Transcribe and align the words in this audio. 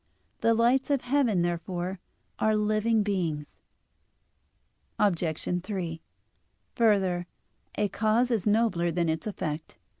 The 0.39 0.55
lights 0.55 0.89
of 0.89 1.01
heaven, 1.01 1.43
therefore, 1.43 1.99
are 2.39 2.55
living 2.55 3.03
beings. 3.03 3.45
Obj. 4.97 5.61
3: 5.63 6.01
Further, 6.73 7.27
a 7.75 7.87
cause 7.87 8.31
is 8.31 8.47
nobler 8.47 8.89
than 8.89 9.09
its 9.09 9.27
effect. 9.27 9.77